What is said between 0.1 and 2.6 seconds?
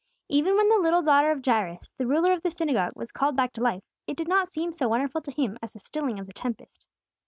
Even when the little daughter of Jairus, the ruler of the